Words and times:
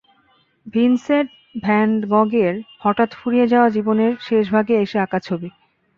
Vincent 0.65 1.29
van 1.63 1.89
গঘের 2.11 2.53
হঠাৎ 2.79 3.09
ফুরিয়ে 3.15 3.45
যাওয়া 3.47 3.67
জীবনের 3.69 4.13
শেষভাগে 4.27 4.75
এসে 4.81 4.97
আঁকা 4.99 5.19
ছবি। 5.19 5.49